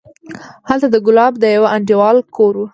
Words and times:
هلته 0.69 0.87
د 0.91 0.95
ګلاب 1.05 1.33
د 1.39 1.43
يوه 1.55 1.67
انډيوال 1.75 2.17
کور 2.35 2.53
و. 2.57 2.63